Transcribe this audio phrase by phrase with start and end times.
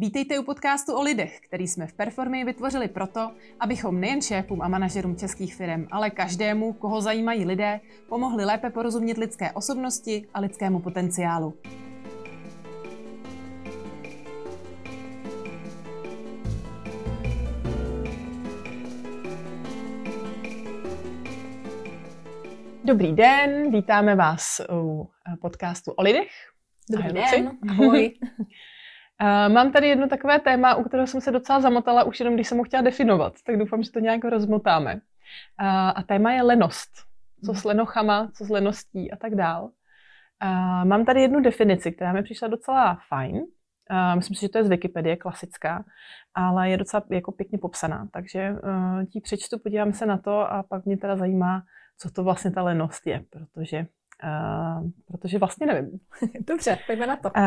[0.00, 4.68] Vítejte u podcastu o lidech, který jsme v Performy vytvořili proto, abychom nejen šéfům a
[4.68, 10.80] manažerům českých firm, ale každému, koho zajímají lidé, pomohli lépe porozumět lidské osobnosti a lidskému
[10.80, 11.54] potenciálu.
[22.84, 25.10] Dobrý den, vítáme vás u
[25.40, 26.30] podcastu o lidech.
[26.90, 28.14] Dobrý den, ahoj.
[29.22, 32.48] Uh, mám tady jedno takové téma, u kterého jsem se docela zamotala už jenom, když
[32.48, 34.94] jsem ho chtěla definovat, tak doufám, že to nějak rozmotáme.
[34.94, 35.00] Uh,
[35.94, 36.90] a téma je lenost.
[37.44, 39.64] Co s lenochama, co s leností a tak dál.
[39.64, 43.42] Uh, mám tady jednu definici, která mi přišla docela fajn.
[44.14, 45.84] Myslím si, že to je z Wikipedie, klasická,
[46.34, 48.54] ale je docela jako pěkně popsaná, takže
[49.12, 51.62] ti přečtu, podívám se na to a pak mě teda zajímá,
[51.98, 53.86] co to vlastně ta lenost je, protože
[54.24, 56.00] Uh, protože vlastně nevím.
[56.46, 57.30] Dobře, pojďme na to.
[57.36, 57.42] Uh,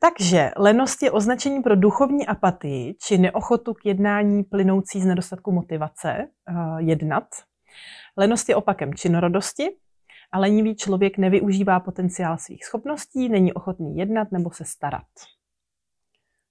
[0.00, 6.26] takže lenost je označení pro duchovní apatii či neochotu k jednání plynoucí z nedostatku motivace
[6.50, 7.24] uh, jednat.
[8.16, 9.68] Lenost je opakem činorodosti
[10.32, 15.06] a lenivý člověk nevyužívá potenciál svých schopností, není ochotný jednat nebo se starat.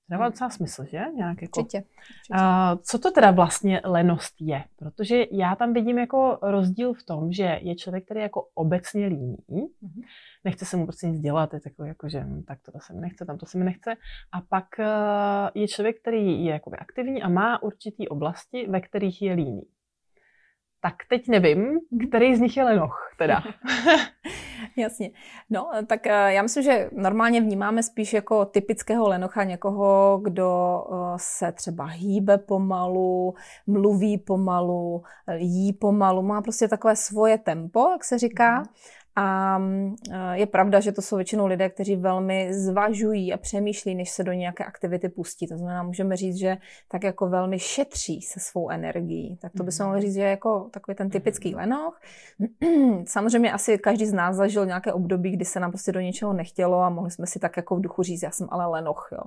[0.09, 1.01] Dává docela smysl, že?
[1.15, 2.81] Nějak jako, určitě, určitě.
[2.81, 4.63] Co to teda vlastně lenost je?
[4.75, 9.07] Protože já tam vidím jako rozdíl v tom, že je člověk, který je jako obecně
[9.07, 10.01] líný, mm-hmm.
[10.43, 13.01] nechce se mu prostě nic dělat, je takový jako, že hm, tak to se mi
[13.01, 13.95] nechce, tam to se mi nechce.
[14.31, 14.85] A pak uh,
[15.55, 19.61] je člověk, který je jakoby aktivní a má určitý oblasti, ve kterých je líný.
[20.81, 21.59] Tak teď nevím,
[21.91, 22.07] mhm.
[22.07, 23.43] který z nich je lenoch teda.
[24.81, 25.11] Jasně.
[25.49, 30.95] No, tak eh, já myslím, že normálně vnímáme spíš jako typického lenocha někoho, kdo eh,
[31.17, 33.33] se třeba hýbe pomalu,
[33.67, 35.03] mluví pomalu,
[35.37, 38.63] jí pomalu, má prostě takové svoje tempo, jak se říká.
[39.19, 39.59] A
[40.33, 44.31] je pravda, že to jsou většinou lidé, kteří velmi zvažují a přemýšlí, než se do
[44.31, 45.47] nějaké aktivity pustí.
[45.47, 49.37] To znamená, můžeme říct, že tak jako velmi šetří se svou energií.
[49.41, 51.59] Tak to bychom mohli říct, že je jako takový ten typický mhm.
[51.59, 51.99] lenoch.
[53.07, 56.79] Samozřejmě asi každý z nás zažil nějaké období, kdy se nám prostě do něčeho nechtělo
[56.79, 59.09] a mohli jsme si tak jako v duchu říct, já jsem ale lenoch.
[59.11, 59.23] Jo.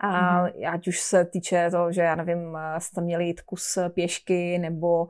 [0.00, 0.48] A mm.
[0.70, 5.08] ať už se týče toho, že já nevím, jste měli jít kus pěšky nebo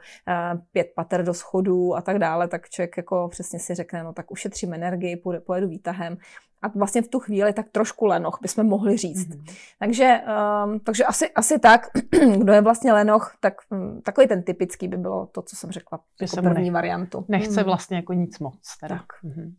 [0.72, 4.30] pět pater do schodů a tak dále, tak člověk jako přesně si řekne, no tak
[4.30, 6.16] ušetřím energii, pojedu výtahem.
[6.62, 9.28] A vlastně v tu chvíli tak trošku lenoch bychom mohli říct.
[9.28, 9.56] Mm-hmm.
[9.78, 10.20] Takže,
[10.64, 11.86] um, takže asi, asi tak,
[12.38, 16.00] kdo je vlastně lenoch, tak um, takový ten typický by bylo to, co jsem řekla
[16.20, 17.24] jako první nech, variantu.
[17.28, 17.66] Nechce mm.
[17.66, 18.76] vlastně jako nic moc.
[18.80, 18.96] Teda.
[18.96, 19.06] Tak.
[19.24, 19.54] Mm-hmm.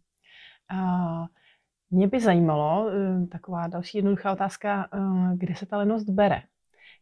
[0.73, 1.25] Uh,
[1.91, 6.41] mě by zajímalo, uh, taková další jednoduchá otázka, uh, kde se ta lenost bere?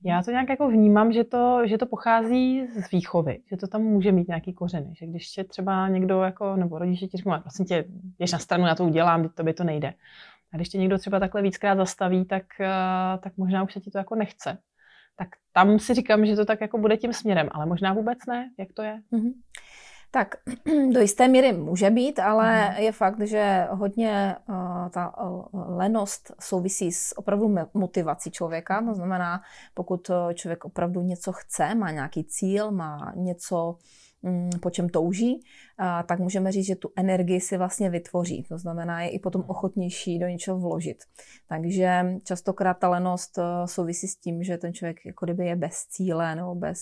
[0.03, 3.81] Já to nějak jako vnímám, že to, že to pochází z výchovy, že to tam
[3.81, 7.65] může mít nějaký kořeny, že když tě třeba někdo jako, nebo rodiče ti řeknou, prosím
[7.65, 7.85] tě,
[8.17, 9.93] běž na stranu, já to udělám, to by to nejde.
[10.53, 13.91] A když tě někdo třeba takhle víckrát zastaví, tak, eh, tak možná už se ti
[13.91, 14.57] to jako nechce.
[15.15, 18.51] Tak tam si říkám, že to tak jako bude tím směrem, ale možná vůbec ne,
[18.59, 19.01] jak to je.
[19.11, 19.33] Mm-hmm.
[20.15, 20.35] Tak
[20.93, 22.75] do jisté míry může být, ale mm.
[22.83, 28.81] je fakt, že hodně uh, ta uh, lenost souvisí s opravdu motivací člověka.
[28.81, 29.41] To znamená,
[29.73, 33.77] pokud eh, člověk opravdu něco chce, má nějaký cíl, má něco,
[34.21, 38.43] um, po čem touží, uh, tak můžeme říct, že tu energii si vlastně vytvoří.
[38.43, 40.97] To znamená, je i potom ochotnější do něčeho vložit.
[41.47, 46.35] Takže častokrát ta lenost souvisí s tím, že ten člověk jako kdyby je bez cíle
[46.35, 46.79] nebo bez,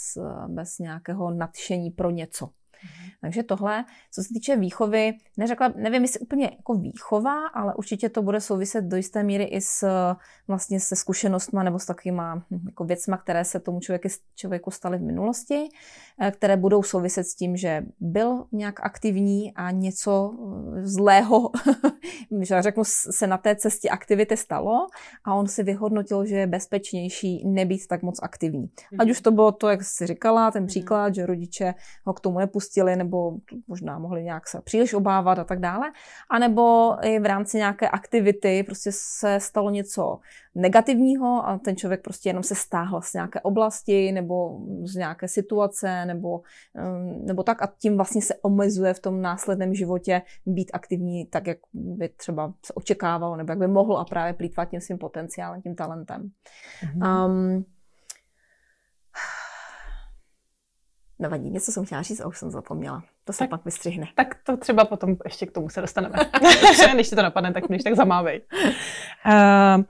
[0.47, 2.49] bez nějakého nadšení pro něco.
[2.83, 3.09] Mhm.
[3.21, 8.21] Takže tohle, co se týče výchovy, neřekla, nevím, jestli úplně jako výchova, ale určitě to
[8.21, 9.87] bude souviset do jisté míry i s
[10.47, 14.97] vlastně se zkušenostma nebo s takovýma hm, jako věcma, které se tomu člověku, člověku staly
[14.97, 15.69] v minulosti,
[16.21, 21.51] eh, které budou souviset s tím, že byl nějak aktivní a něco eh, zlého,
[22.41, 24.87] že řeknu, se na té cestě aktivity stalo
[25.25, 28.69] a on si vyhodnotil, že je bezpečnější nebýt tak moc aktivní.
[28.99, 29.11] Ať mhm.
[29.11, 30.67] už to bylo to, jak jsi říkala, ten mhm.
[30.67, 31.73] příklad, že rodiče
[32.05, 35.91] ho k tomu nepustili, nepustili, nebo možná mohli nějak se příliš obávat a tak dále.
[36.29, 40.19] A nebo i v rámci nějaké aktivity prostě se stalo něco
[40.55, 46.05] negativního a ten člověk prostě jenom se stáhl z nějaké oblasti nebo z nějaké situace
[46.05, 46.41] nebo,
[47.25, 51.57] nebo tak a tím vlastně se omezuje v tom následném životě být aktivní tak, jak
[51.73, 55.75] by třeba se očekávalo nebo jak by mohl a právě plítvat tím svým potenciálem, tím
[55.75, 56.29] talentem.
[56.83, 57.25] Mm-hmm.
[57.25, 57.65] Um,
[61.19, 63.03] Nevadí, něco jsem chtěla říct a už jsem zapomněla.
[63.25, 64.07] To se tak, pak vystřihne.
[64.15, 66.15] Tak to třeba potom ještě k tomu se dostaneme.
[66.93, 68.41] Když ti to napadne, tak když tak zamávej.
[69.25, 69.83] Uh,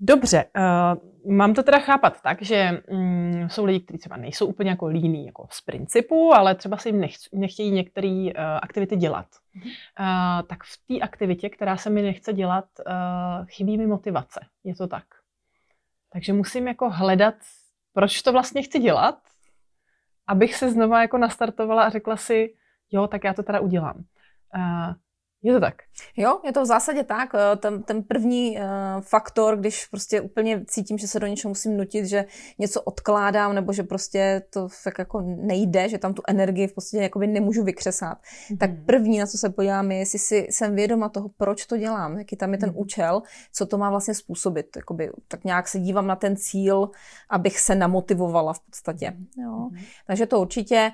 [0.00, 4.70] dobře, uh, mám to teda chápat tak, že um, jsou lidi, kteří třeba nejsou úplně
[4.70, 8.30] jako líní jako z principu, ale třeba si jim nech, nechtějí některé uh,
[8.62, 9.26] aktivity dělat.
[9.54, 9.62] Uh,
[10.48, 14.40] tak v té aktivitě, která se mi nechce dělat, uh, chybí mi motivace.
[14.64, 15.04] Je to tak?
[16.12, 17.34] Takže musím jako hledat,
[17.92, 19.18] proč to vlastně chci dělat,
[20.26, 22.54] abych se znova jako nastartovala a řekla si,
[22.92, 23.96] jo, tak já to teda udělám.
[24.56, 24.94] Uh,
[25.46, 25.74] je to tak?
[26.16, 27.34] Jo, je to v zásadě tak.
[27.34, 28.64] Eh, ten, ten první uh,
[29.00, 32.24] faktor, když prostě úplně cítím, že se do něčeho musím nutit, že
[32.58, 37.02] něco odkládám, nebo že prostě to tak jako nejde, že tam tu energii v podstatě
[37.02, 38.58] jakoby nemůžu vykřesat, mm-hmm.
[38.58, 42.18] tak první, na co se podívám, je, jestli si jsem vědoma toho, proč to dělám,
[42.18, 42.80] jaký tam je ten mm-hmm.
[42.80, 43.22] účel,
[43.52, 44.76] co to má vlastně způsobit.
[44.76, 46.90] Jakoby, tak nějak se dívám na ten cíl,
[47.30, 49.06] abych se namotivovala v podstatě.
[49.06, 49.42] Mm-hmm.
[49.42, 49.50] Jo.
[49.50, 49.84] Mm-hmm.
[50.06, 50.90] Takže to určitě.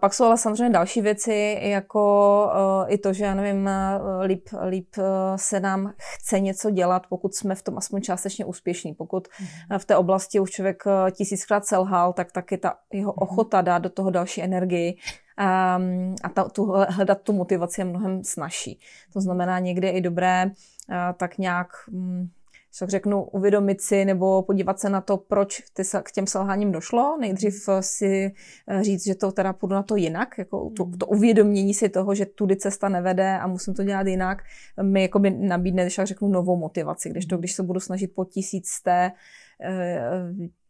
[0.00, 2.44] Pak jsou ale samozřejmě další věci, jako
[2.84, 3.70] uh, i to, že já nevím,
[4.22, 5.02] líp, líp eh,
[5.36, 8.94] se nám chce něco dělat, pokud jsme v tom aspoň částečně úspěšní.
[8.94, 9.78] Pokud mm.
[9.78, 13.18] v té oblasti už člověk eh, tisíckrát selhal, tak taky ta jeho mhm.
[13.18, 18.24] ochota dát do toho další energii um, a ta, tu, hledat tu motivaci je mnohem
[18.24, 18.80] snažší.
[19.12, 20.50] To znamená někdy je i dobré
[21.16, 21.68] tak nějak
[22.78, 27.16] tak řeknu, uvědomit si nebo podívat se na to, proč ty, k těm selháním došlo.
[27.20, 28.34] Nejdřív eh, si
[28.68, 32.14] eh, říct, že to teda půjdu na to jinak, jako to, to uvědomění si toho,
[32.14, 34.42] že tudy cesta nevede a musím to dělat jinak,
[34.82, 37.10] mi jakoby nabídne, když tak řeknu, novou motivaci.
[37.10, 39.12] Když to, když se budu snažit po tisícté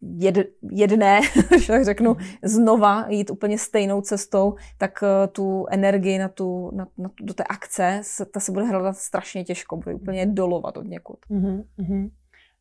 [0.00, 0.37] jed,
[0.70, 1.20] jedné,
[1.67, 7.11] tak řeknu, znova jít úplně stejnou cestou, tak eh, tu energii na tu, na, na,
[7.20, 8.00] do té akce,
[8.32, 11.19] ta se bude hledat strašně těžko, bude úplně dolovat od někud.
[11.31, 11.64] Uh-huh.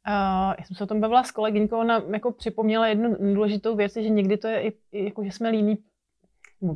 [0.08, 3.94] Uh, já jsem se o tom bavila s kolegyňkou, ona jako připomněla jednu důležitou věc,
[3.94, 5.78] že někdy to je i, i jako, že jsme líní,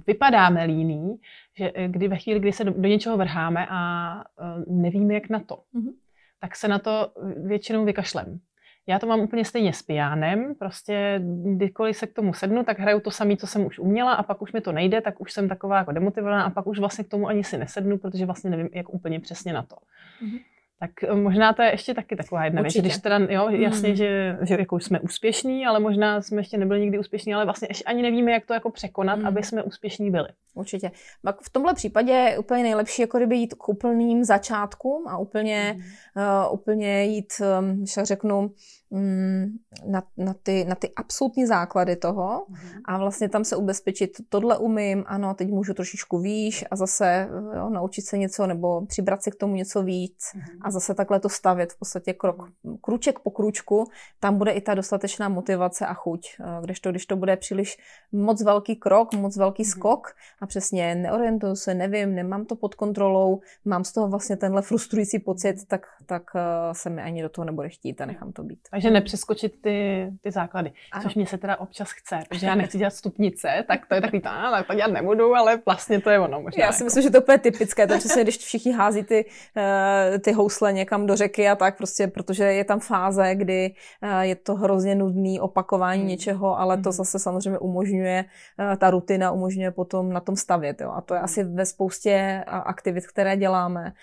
[0.08, 1.16] vypadáme líní,
[1.58, 5.30] že eh, kdy ve chvíli, kdy se do, do něčeho vrháme a uh, nevíme, jak
[5.30, 5.94] na to, uh-huh.
[6.40, 7.12] tak se na to
[7.46, 8.40] většinou vykašlem.
[8.88, 11.22] Já to mám úplně stejně s pijánem, prostě
[11.56, 14.42] kdykoliv se k tomu sednu, tak hraju to samé, co jsem už uměla a pak
[14.42, 17.08] už mi to nejde, tak už jsem taková jako demotivovaná a pak už vlastně k
[17.10, 19.76] tomu ani si nesednu, protože vlastně nevím, jak úplně přesně na to.
[19.76, 20.40] Mm-hmm.
[20.82, 23.96] Tak eh, možná to je ještě taky taková jedna věc, když teda, jo, jasně, mm.
[23.96, 27.84] že, že jako jsme úspěšní, ale možná jsme ještě nebyli nikdy úspěšní, ale vlastně ještě
[27.84, 29.26] ani nevíme, jak to jako překonat, mm.
[29.26, 30.28] aby jsme úspěšní byli.
[30.54, 30.92] Určitě.
[31.24, 35.74] Pak v tomhle případě je úplně nejlepší jako kdyby jít k úplným začátkům a úplně,
[35.78, 35.82] mm.
[36.24, 38.50] uh, úplně jít, um, řeknu, Mm,
[38.92, 42.82] na, na, ty, na ty absolutní základy toho mm-hmm.
[42.86, 47.70] a vlastně tam se ubezpečit, tohle umím, ano, teď můžu trošičku výš a zase jo,
[47.70, 50.58] naučit se něco nebo přibrat si k tomu něco víc mm-hmm.
[50.62, 52.50] a zase takhle to stavět v podstatě krok,
[52.82, 53.88] kruček po kručku,
[54.20, 56.28] tam bude i ta dostatečná motivace a chuť.
[56.62, 57.78] Když to, když to bude příliš
[58.12, 59.70] moc velký krok, moc velký mm-hmm.
[59.70, 60.08] skok
[60.42, 65.20] a přesně neorientuju se, nevím, nemám to pod kontrolou, mám z toho vlastně tenhle frustrující
[65.20, 66.42] pocit, tak, tak uh,
[66.74, 68.60] se mi ani do toho nebude chtít a nechám to být.
[68.82, 70.72] Takže nepřeskočit ty, ty základy.
[70.92, 71.04] Ano.
[71.04, 74.22] Což mě se teda občas chce, protože já nechci dělat stupnice, tak to je takový,
[74.22, 76.42] tá, tak to dělat nebudu, ale vlastně to je ono.
[76.42, 76.86] Možná já si jako.
[76.86, 79.26] myslím, že to je úplně typické, to přesně, když všichni hází ty,
[79.58, 83.74] uh, ty housle někam do řeky a tak prostě, protože je tam fáze, kdy
[84.04, 86.10] uh, je to hrozně nudný opakování hmm.
[86.10, 86.98] něčeho, ale to hmm.
[86.98, 88.26] zase samozřejmě umožňuje,
[88.60, 90.82] uh, ta rutina umožňuje potom na tom stavět.
[90.82, 90.92] Jo.
[90.96, 91.26] A to je hmm.
[91.26, 93.94] asi ve spoustě aktivit, které děláme,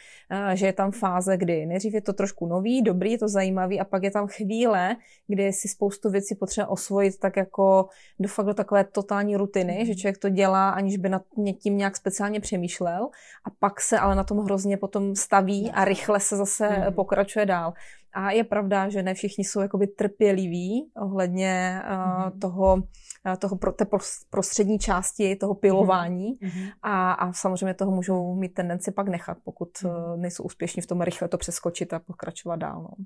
[0.55, 3.85] že je tam fáze, kdy nejdřív je to trošku nový, dobrý, je to zajímavý a
[3.85, 7.89] pak je tam chvíle, chvíle, kdy si spoustu věcí potřebuje osvojit tak jako
[8.21, 11.23] do fakt do takové totální rutiny, že člověk to dělá, aniž by nad
[11.63, 13.09] tím nějak speciálně přemýšlel
[13.45, 16.95] a pak se ale na tom hrozně potom staví a rychle se zase mm.
[16.95, 17.73] pokračuje dál.
[18.13, 22.41] A je pravda, že ne všichni jsou jakoby trpěliví ohledně uh, mm.
[22.41, 22.83] toho,
[23.39, 23.87] toho pro, té
[24.31, 26.51] prostřední části toho pilování mm.
[26.83, 30.21] a, a samozřejmě toho můžou mít tendenci pak nechat, pokud mm.
[30.21, 32.83] nejsou úspěšní v tom rychle to přeskočit a pokračovat dál.
[32.83, 33.05] No.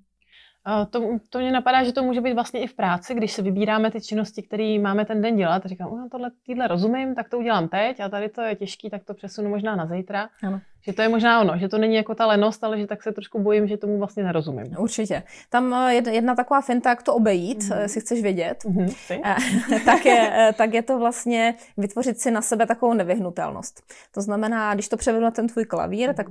[0.90, 3.90] To, to mě napadá, že to může být vlastně i v práci, když se vybíráme
[3.90, 5.66] ty činnosti, které máme ten den dělat.
[5.66, 9.04] Říkám, no, tohle, týhle rozumím, tak to udělám teď a tady to je těžký, tak
[9.04, 10.28] to přesunu možná na zítra.
[10.42, 10.61] Ano.
[10.82, 13.12] Že to je možná ono, že to není jako ta lenost, ale že tak se
[13.12, 14.76] trošku bojím, že tomu vlastně nerozumím.
[14.78, 15.22] Určitě.
[15.50, 17.80] Tam eh, jedna taková finta, jak to obejít, mm-hmm.
[17.80, 19.84] jestli chceš vědět, mm-hmm.
[19.84, 23.82] tak, je, tak je to vlastně vytvořit si na sebe takovou nevyhnutelnost.
[24.14, 26.14] To znamená, když to převedu na ten tvůj klavír, mm-hmm.
[26.14, 26.26] tak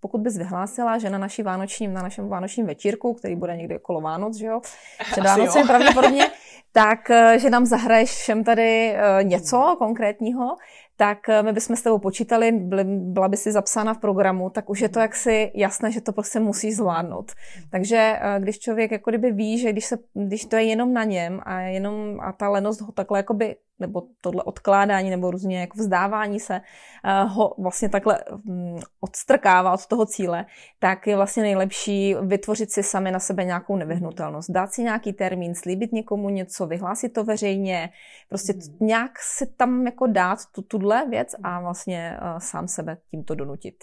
[0.00, 4.00] pokud bys vyhlásila, že na, naší vánočním, na našem vánočním večírku, který bude někdy okolo
[4.00, 4.60] Vánoc, že jo,
[5.10, 6.30] před Vánocem pravděpodobně,
[6.72, 10.56] tak že nám zahraješ všem tady něco konkrétního,
[11.00, 14.80] tak eh, my bychom s tebou počítali, byla by si zapsána v programu, tak už
[14.80, 17.32] je to jaksi jasné, že to prostě musí zvládnout.
[17.70, 21.04] Takže eh, když člověk jako kdyby ví, že když, se, když to je jenom na
[21.04, 25.78] něm a jenom a ta lenost ho takhle jakoby nebo tohle odkládání nebo různě jako
[25.78, 30.46] vzdávání se uh, ho vlastně takhle um, odstrkává od toho cíle,
[30.78, 34.50] tak je vlastně nejlepší vytvořit si sami na sebe nějakou nevyhnutelnost.
[34.50, 37.90] Dát si nějaký termín, slíbit někomu něco, vyhlásit to veřejně,
[38.28, 38.86] prostě mm.
[38.86, 43.74] nějak si tam jako dát tu, tuhle věc a vlastně uh, sám sebe tímto donutit.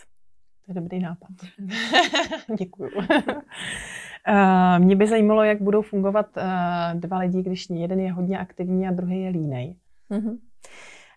[0.66, 1.30] To je dobrý nápad.
[2.58, 2.90] Děkuju.
[4.30, 8.88] Uh, mě by zajímalo, jak budou fungovat uh, dva lidi, když jeden je hodně aktivní
[8.88, 9.76] a druhý je línej.
[10.12, 10.36] Mm-hmm.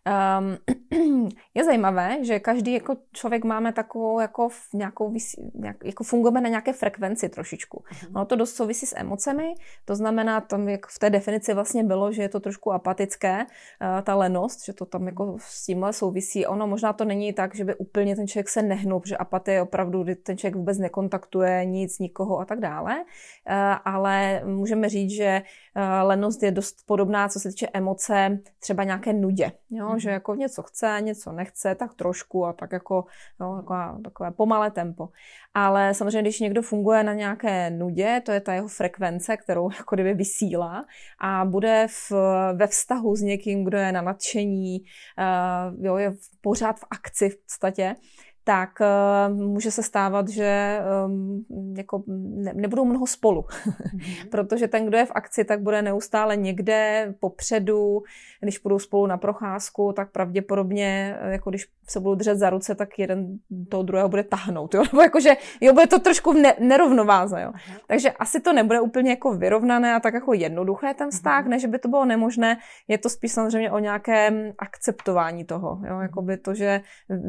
[0.08, 0.56] Um,
[1.54, 5.14] je zajímavé, že každý jako člověk máme takovou jako, nějakou,
[5.54, 7.84] nějak, jako fungujeme na nějaké frekvenci trošičku.
[7.90, 8.08] Uh-huh.
[8.14, 9.54] Ono to dost souvisí s emocemi,
[9.84, 14.02] to znamená, tam jak v té definici vlastně bylo, že je to trošku apatické, uh,
[14.02, 16.46] ta lenost, že to tam jako s tímhle souvisí.
[16.46, 19.62] Ono možná to není tak, že by úplně ten člověk se nehnul, protože apatie je
[19.62, 23.54] opravdu, kdy ten člověk vůbec nekontaktuje nic, nikoho a tak dále, uh,
[23.84, 25.42] ale můžeme říct, že
[25.76, 29.52] uh, lenost je dost podobná, co se týče emoce, třeba nějaké nudě.
[29.70, 29.89] Jo?
[29.92, 29.98] Mm.
[29.98, 33.04] že jako něco chce, něco nechce, tak trošku a tak jako
[33.40, 35.08] no, takové, takové pomalé tempo.
[35.54, 39.96] Ale samozřejmě, když někdo funguje na nějaké nudě, to je ta jeho frekvence, kterou jako
[39.96, 40.84] kdyby vysílá
[41.20, 42.12] a bude v,
[42.54, 47.36] ve vztahu s někým, kdo je na nadšení, uh, jo, je pořád v akci v
[47.42, 47.94] podstatě,
[48.50, 51.44] tak uh, může se stávat, že um,
[51.76, 53.40] jako ne, nebudou mnoho spolu.
[53.40, 54.28] Mm-hmm.
[54.30, 58.02] Protože ten, kdo je v akci, tak bude neustále někde popředu.
[58.40, 62.74] Když půjdou spolu na procházku, tak pravděpodobně, eh, jako když se budou držet za ruce,
[62.74, 63.38] tak jeden
[63.68, 64.74] toho druhého bude tahnout.
[64.74, 64.82] Jo?
[64.92, 67.42] Nebo jakože, jo, bude to trošku ne, nerovnováze.
[67.42, 67.52] Jo?
[67.86, 71.48] Takže asi to nebude úplně jako vyrovnané a tak jako jednoduché ten vztah, mm-hmm.
[71.48, 72.58] než by to bylo nemožné.
[72.88, 75.80] Je to spíš samozřejmě o nějakém akceptování toho.
[75.88, 76.00] Jo?
[76.00, 76.80] Jakoby to, že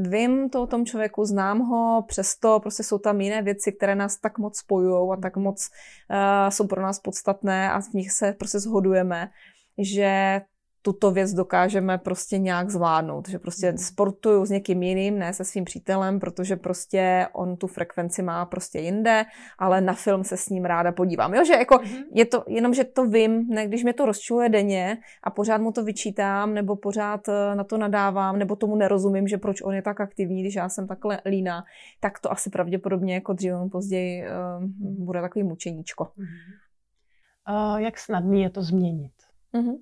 [0.09, 3.95] vím to o tom člověku, člověku, znám ho, přesto prostě jsou tam jiné věci, které
[3.95, 5.69] nás tak moc spojují a tak moc
[6.09, 9.29] uh, jsou pro nás podstatné a v nich se prostě shodujeme,
[9.77, 10.41] že
[10.81, 13.29] tuto věc dokážeme prostě nějak zvládnout.
[13.29, 13.77] Že prostě mhm.
[13.77, 18.79] sportuju s někým jiným, ne se svým přítelem, protože prostě on tu frekvenci má prostě
[18.79, 19.25] jinde,
[19.57, 21.33] ale na film se s ním ráda podívám.
[21.33, 22.03] Jo, že jako mm-hmm.
[22.13, 25.71] je to jenom, že to vím, ne, když mě to rozčuje denně a pořád mu
[25.71, 29.81] to vyčítám, nebo pořád eh, na to nadávám, nebo tomu nerozumím, že proč on je
[29.81, 31.63] tak aktivní, když já jsem takhle líná,
[31.99, 34.63] tak to asi pravděpodobně jako dříve později uh,
[35.05, 36.03] bude takový mučeníčko.
[36.03, 37.73] Mm-hmm.
[37.73, 39.11] Uh, jak snadný je to změnit?
[39.53, 39.75] Mm-hmm.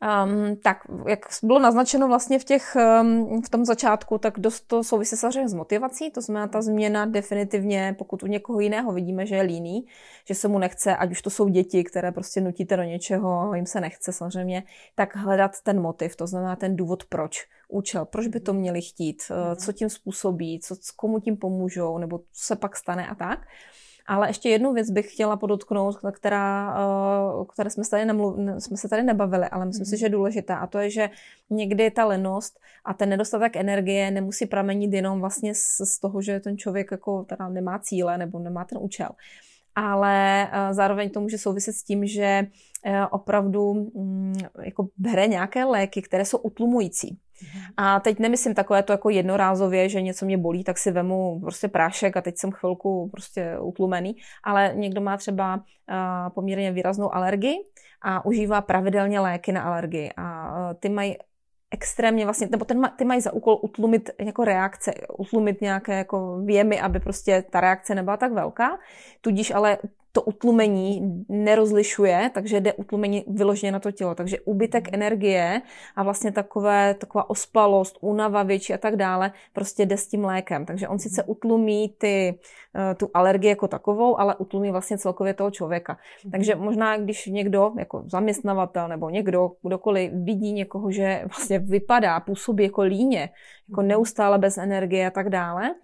[0.00, 0.78] Um, tak,
[1.08, 5.48] jak bylo naznačeno vlastně v, těch, um, v tom začátku, tak dost to souvisí samozřejmě
[5.48, 9.86] s motivací, to znamená ta změna definitivně, pokud u někoho jiného vidíme, že je líný,
[10.24, 13.66] že se mu nechce, ať už to jsou děti, které prostě nutíte do něčeho, jim
[13.66, 14.62] se nechce samozřejmě,
[14.94, 19.22] tak hledat ten motiv, to znamená ten důvod proč, účel, proč by to měli chtít,
[19.30, 23.46] uh, co tím způsobí, co, komu tím pomůžou, nebo co se pak stane a tak.
[24.10, 28.36] Ale ještě jednu věc bych chtěla podotknout, která, o eh, které jsme se, tady nemluv,
[28.58, 29.98] jsme se tady nebavili, ale myslím si, mhm.
[29.98, 30.56] že je důležitá.
[30.56, 31.10] A to je, že
[31.50, 36.40] někdy ta lenost a ten nedostatek energie nemusí pramenit jenom vlastně z, z toho, že
[36.40, 39.08] ten člověk jako teda nemá cíle nebo nemá ten účel.
[39.74, 42.46] Ale eh, zároveň to může souviset s tím, že
[42.84, 47.18] eh, opravdu mm, jako bere nějaké léky, které jsou utlumující.
[47.76, 51.68] A teď nemyslím takové to jako jednorázově, že něco mě bolí, tak si vemu prostě
[51.68, 55.62] prášek a teď jsem chvilku prostě utlumený, ale někdo má třeba uh,
[56.34, 57.56] poměrně výraznou alergii
[58.02, 60.10] a užívá pravidelně léky na alergii.
[60.16, 61.16] A ty mají
[61.70, 66.80] extrémně vlastně, nebo ten, ty mají za úkol utlumit jako reakce, utlumit nějaké jako věmy,
[66.80, 68.78] aby prostě ta reakce nebyla tak velká,
[69.20, 69.78] tudíž ale
[70.12, 74.14] to utlumení nerozlišuje, takže jde utlumení vyloženě na to tělo.
[74.14, 74.94] Takže úbytek mhm.
[74.94, 75.62] energie
[75.96, 80.66] a vlastně takové, taková ospalost, únava větší a tak dále, prostě jde s tím lékem.
[80.66, 81.30] Takže on sice mhm.
[81.30, 82.38] utlumí ty,
[82.76, 85.98] eh, tu alergii jako takovou, ale utlumí vlastně celkově toho člověka.
[86.24, 86.30] Mhm.
[86.30, 92.64] Takže možná, když někdo, jako zaměstnavatel nebo někdo, kdokoliv vidí někoho, že vlastně vypadá, působí
[92.64, 93.30] jako líně,
[93.68, 95.74] jako neustále bez energie a tak dále,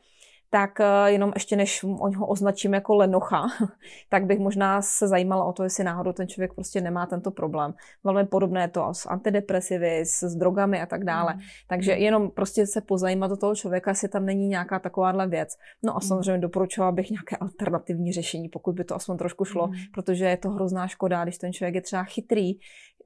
[0.50, 1.84] tak eh, jenom ještě než
[2.16, 3.46] ho označím jako lenocha,
[4.08, 7.74] tak bych možná se zajímala o to, jestli náhodou ten člověk prostě nemá tento problém.
[8.04, 11.34] Velmi podobné to s antidepresivy, s, s drogami a tak dále.
[11.34, 11.40] Mm.
[11.68, 15.56] Takže jenom prostě se pozajímat do toho člověka, jestli tam není nějaká takováhle věc.
[15.82, 16.08] No a mm.
[16.08, 19.74] samozřejmě doporučovala bych nějaké alternativní řešení, pokud by to aspoň trošku šlo, mm.
[19.94, 22.52] protože je to hrozná škoda, když ten člověk je třeba chytrý,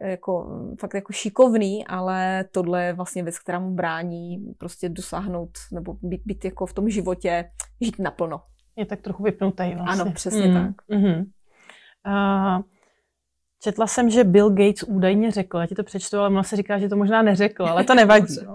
[0.00, 5.96] jako, fakt jako šikovný, ale tohle je vlastně věc, která mu brání prostě dosáhnout nebo
[6.02, 8.42] být, být jako v tom životě, žít naplno.
[8.76, 10.02] Je tak trochu vypnutý vlastně.
[10.02, 10.54] Ano, přesně mm.
[10.54, 10.86] tak.
[10.88, 11.26] Mm-hmm.
[12.06, 12.62] Uh,
[13.62, 16.78] četla jsem, že Bill Gates údajně řekl, já ti to přečtu, ale ona se říká,
[16.78, 18.36] že to možná neřekl, ale to nevadí.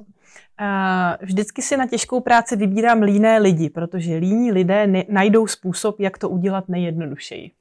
[0.62, 6.00] Uh, vždycky si na těžkou práci vybírám líné lidi, protože líní lidé ne- najdou způsob,
[6.00, 7.52] jak to udělat nejjednodušeji.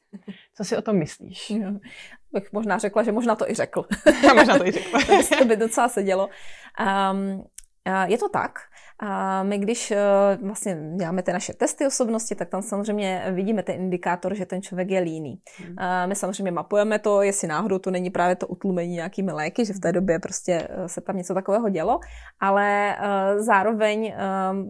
[0.55, 1.53] Co si o tom myslíš?
[2.33, 3.85] bych možná řekla, že možná to i řekl.
[4.35, 4.99] možná to i řekl.
[5.39, 6.29] to by docela sedělo.
[6.81, 7.45] Um,
[8.07, 8.59] Je to tak.
[9.01, 9.99] A my když e,
[10.43, 14.91] vlastně děláme ty naše testy osobnosti, tak tam samozřejmě vidíme ten indikátor, že ten člověk
[14.91, 15.41] je líný.
[15.59, 15.79] Hmm.
[15.79, 19.73] A my samozřejmě mapujeme to, jestli náhodou to není právě to utlumení nějakými léky, že
[19.73, 22.01] v té době prostě e, se tam něco takového dělo,
[22.41, 24.15] ale e, zároveň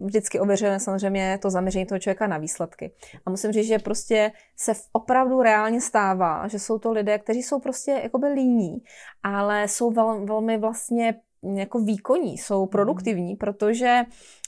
[0.03, 2.93] vždycky ověřujeme samozřejmě to zaměření toho člověka na výsledky.
[3.25, 7.59] A musím říct, že prostě se opravdu reálně stává, že jsou to lidé, kteří jsou
[7.59, 8.77] prostě jakoby líní,
[9.23, 11.15] ale jsou vel, velmi vlastně
[11.53, 12.69] jako výkonní, jsou mhm.
[12.69, 14.03] produktivní, protože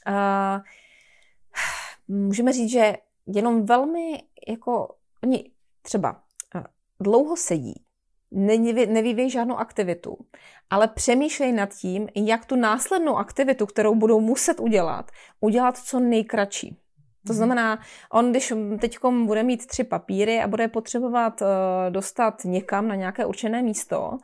[0.07, 0.61] uh,
[2.07, 5.51] můžeme říct, že jenom velmi jako oni
[5.81, 6.21] třeba
[6.55, 6.61] uh,
[6.99, 7.83] dlouho sedí,
[8.31, 10.17] nevyvíjí žádnou aktivitu,
[10.69, 16.77] ale přemýšlej nad tím, jak tu následnou aktivitu, kterou budou muset udělat, udělat co nejkratší.
[17.27, 17.37] To mhm.
[17.37, 17.79] znamená,
[18.11, 21.47] on když teď bude mít tři papíry a bude potřebovat uh,
[21.89, 24.17] dostat někam na nějaké určené místo,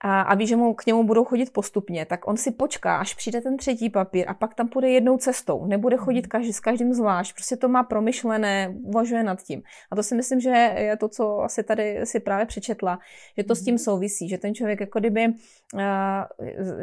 [0.00, 3.14] a, a ví, že mu k němu budou chodit postupně, tak on si počká, až
[3.14, 5.66] přijde ten třetí papír a pak tam půjde jednou cestou.
[5.66, 6.04] Nebude mhm.
[6.04, 9.62] chodit každý, s každým zvlášť, prostě to má promyšlené, uvažuje nad tím.
[9.90, 12.98] A to si myslím, že je to, co asi tady si právě přečetla,
[13.38, 13.78] že to s tím mhm.
[13.78, 15.80] souvisí, že ten člověk jako kdyby uh,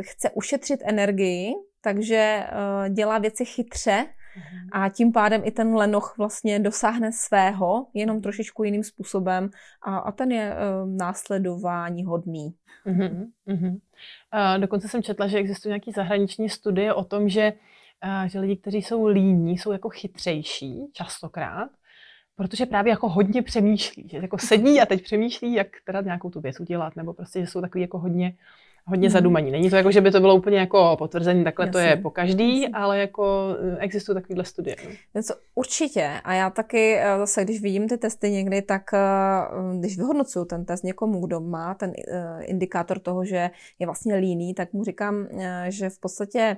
[0.02, 4.06] chce ušetřit energii, takže uh, dělá věci chytře,
[4.72, 9.50] a tím pádem i ten lenoch vlastně dosáhne svého, jenom trošičku jiným způsobem
[9.82, 12.56] a, a ten je uh, následování hodný.
[12.86, 13.72] Uh-huh, uh-huh.
[13.72, 17.54] Uh, dokonce jsem četla, že existují nějaké zahraniční studie o tom, že,
[18.06, 21.70] uh, že lidi, kteří jsou líní, jsou jako chytřejší častokrát,
[22.36, 26.42] protože právě jako hodně přemýšlí, že jako sedí a teď přemýšlí, jak teda nějakou tu
[26.42, 28.38] věc udělat, nebo prostě, že jsou takový jako hodně
[28.88, 29.52] hodně zadumaní.
[29.52, 31.72] Není to jako, že by to bylo úplně jako potvrzení, takhle Jasně.
[31.72, 32.78] to je po každý, Jasně.
[32.78, 34.76] ale jako eh, existují takovéhle studie.
[35.16, 35.22] No.
[35.56, 36.12] Určitě.
[36.24, 39.00] A já taky eh, zase, když vidím ty testy někdy, tak eh,
[39.80, 41.94] když vyhodnocuju ten test někomu, kdo má ten
[42.42, 43.50] indikátor toho, že
[43.80, 45.28] je vlastně líný, tak mu říkám,
[45.68, 46.58] že v podstatě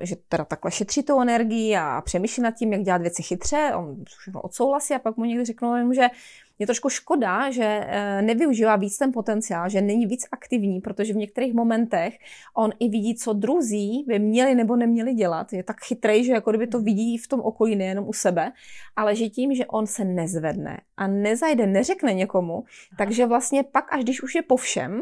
[0.00, 4.04] že teda takhle šetří tou energii a přemýšlí nad tím, jak dělat věci chytře, on
[4.04, 6.08] všechno odsouhlasí a pak mu někdy řeknou, že
[6.58, 11.16] je trošku škoda, že eh, nevyužívá víc ten potenciál, že není víc aktivní, protože v
[11.16, 12.18] některých momentech
[12.56, 15.52] on i vidí, co druzí by měli nebo neměli dělat.
[15.52, 18.52] Je tak chytrý, že jako kdyby to vidí v tom okolí, nejenom u sebe,
[18.96, 22.64] ale že tím, že on se nezvedne a nezajde, neřekne někomu,
[22.98, 25.00] takže vlastně pak, až když už je po všem,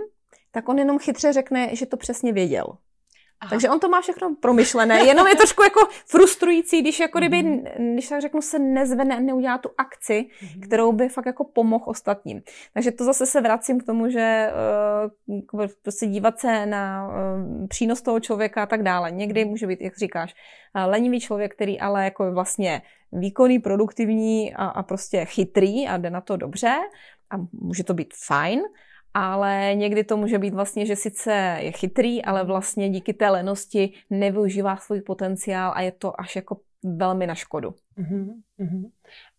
[0.51, 2.67] tak on jenom chytře řekne, že to přesně věděl.
[3.43, 3.51] Aha.
[3.51, 7.93] Takže on to má všechno promyšlené, jenom je trošku jako frustrující, když jako kdyby, mm-hmm.
[7.93, 10.61] když tak řeknu, se nezvedne a neudělá tu akci, mm-hmm.
[10.61, 12.43] kterou by fakt jako pomohl ostatním.
[12.75, 14.51] Takže to zase se vracím k tomu, že
[15.27, 19.11] uh, prostě dívat se na uh, přínos toho člověka a tak dále.
[19.11, 20.35] Někdy může být, jak říkáš,
[20.77, 26.11] uh, lenivý člověk, který ale jako vlastně výkonný, produktivní a, a prostě chytrý a jde
[26.11, 26.77] na to dobře
[27.31, 28.61] a může to být fajn,
[29.15, 33.93] ale někdy to může být vlastně, že sice je chytrý, ale vlastně díky té lenosti
[34.11, 37.75] nevyužívá svůj potenciál a je to až jako velmi na škodu.
[37.99, 38.91] Uh-huh, uh-huh.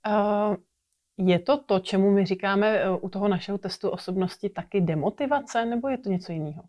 [0.08, 0.56] Uh,
[1.18, 5.90] je to to, čemu my říkáme eh, u toho našeho testu osobnosti taky demotivace, nebo
[5.90, 6.64] je to něco jiného?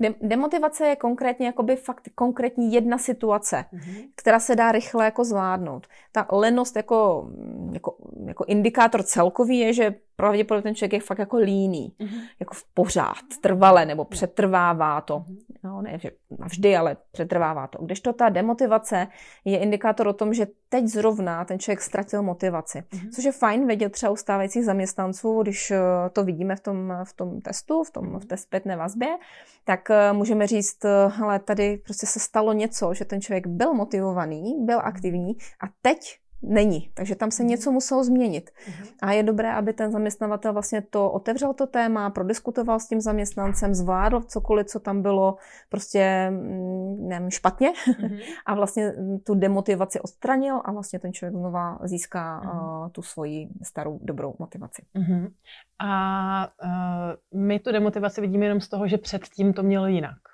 [0.00, 4.08] De- demotivace je konkrétně jakoby fakt konkrétní jedna situace, mm-hmm.
[4.14, 5.86] která se dá rychle jako zvládnout.
[6.12, 7.30] Ta lenost jako,
[7.72, 12.20] jako, jako indikátor celkový je, že pravděpodobně ten člověk je fakt jako líný, mm-hmm.
[12.40, 15.24] jako v pořád, trvale, nebo přetrvává to.
[15.64, 17.84] No, ne, že navždy, ale přetrvává to.
[17.84, 19.06] Kdežto ta demotivace
[19.44, 22.78] je indikátor o tom, že teď zrovna ten člověk ztratil motivaci.
[22.78, 23.10] Mm-hmm.
[23.10, 25.78] Což je fajn vědět třeba u stávajících zaměstnanců, když eh,
[26.12, 29.08] to vidíme v tom, v tom testu, v, tom, v té zpětné vazbě,
[29.64, 33.74] tak eh, můžeme říct, eh, hele, tady prostě se stalo něco, že ten člověk byl
[33.74, 36.90] motivovaný, byl aktivní a teď není.
[36.94, 37.50] Takže tam se mhm.
[37.50, 38.50] něco muselo změnit.
[38.50, 38.86] Uh-huh.
[39.02, 43.74] A je dobré, aby ten zaměstnavatel vlastně to otevřel to téma, prodiskutoval s tím zaměstnancem,
[43.74, 45.36] zvládl cokoliv, co tam bylo
[45.68, 48.20] prostě mm, nevím, špatně uh-huh.
[48.46, 53.48] a vlastně mm, tu demotivaci odstranil a vlastně ten člověk znova získá uh, tu svoji
[53.62, 54.82] starou dobrou motivaci.
[55.78, 60.29] A uh, my tu demotivaci vidíme jenom z toho, že předtím to mělo jinak.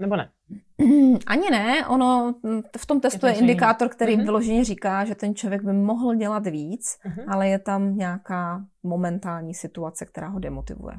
[0.00, 0.30] Nebo ne?
[1.26, 2.34] Ani ne, ono
[2.78, 4.24] v tom testu je, je indikátor, který uh-huh.
[4.24, 7.24] vyloženě říká, že ten člověk by mohl dělat víc, uh-huh.
[7.28, 10.94] ale je tam nějaká momentální situace, která ho demotivuje.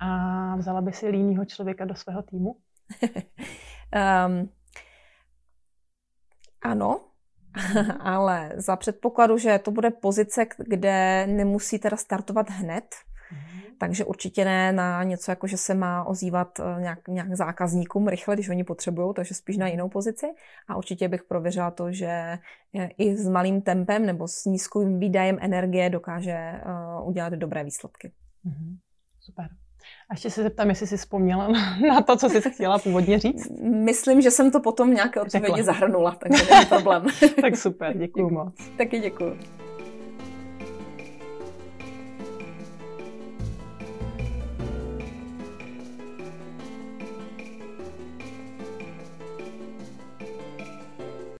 [0.00, 2.50] A vzala by si línýho člověka do svého týmu?
[2.50, 4.48] um,
[6.62, 7.00] ano,
[8.00, 12.84] ale za předpokladu, že to bude pozice, kde nemusí teda startovat hned,
[13.78, 18.34] takže určitě ne na něco, jako že se má ozývat eh, nějak, nějak zákazníkům rychle,
[18.34, 20.26] když oni potřebují, takže spíš na jinou pozici.
[20.68, 22.38] A určitě bych prověřila to, že
[22.98, 26.52] i s malým tempem nebo s nízkým výdajem energie dokáže
[27.00, 28.12] uh, udělat dobré výsledky.
[28.46, 28.76] Mm-hmm.
[29.20, 29.48] Super.
[30.10, 31.48] A ještě se zeptám, jestli jsi vzpomněla
[31.88, 33.48] na to, co jsi chtěla původně říct.
[33.62, 37.06] Myslím, že jsem to potom nějaké odpovědi zahrnula, takže není problém.
[37.40, 38.54] tak super, děkuji moc.
[38.76, 39.67] Taky děkuji.